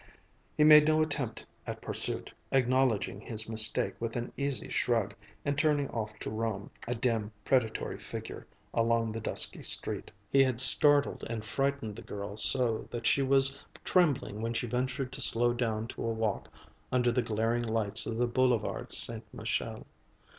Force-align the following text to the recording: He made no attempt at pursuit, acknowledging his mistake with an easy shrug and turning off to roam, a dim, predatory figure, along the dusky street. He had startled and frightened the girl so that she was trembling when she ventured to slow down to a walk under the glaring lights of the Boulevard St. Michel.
He 0.57 0.63
made 0.63 0.87
no 0.87 1.03
attempt 1.03 1.45
at 1.67 1.79
pursuit, 1.79 2.33
acknowledging 2.51 3.21
his 3.21 3.47
mistake 3.47 3.93
with 3.99 4.15
an 4.15 4.33
easy 4.35 4.67
shrug 4.67 5.13
and 5.45 5.55
turning 5.55 5.89
off 5.91 6.17
to 6.21 6.31
roam, 6.31 6.71
a 6.87 6.95
dim, 6.95 7.31
predatory 7.45 7.99
figure, 7.99 8.47
along 8.73 9.11
the 9.11 9.19
dusky 9.21 9.61
street. 9.61 10.09
He 10.31 10.41
had 10.43 10.59
startled 10.59 11.23
and 11.29 11.45
frightened 11.45 11.95
the 11.95 12.01
girl 12.01 12.35
so 12.35 12.87
that 12.89 13.05
she 13.05 13.21
was 13.21 13.61
trembling 13.83 14.41
when 14.41 14.55
she 14.55 14.65
ventured 14.65 15.11
to 15.11 15.21
slow 15.21 15.53
down 15.53 15.85
to 15.89 16.01
a 16.03 16.09
walk 16.11 16.47
under 16.91 17.11
the 17.11 17.21
glaring 17.21 17.61
lights 17.63 18.07
of 18.07 18.17
the 18.17 18.25
Boulevard 18.25 18.91
St. 18.91 19.31
Michel. 19.31 19.85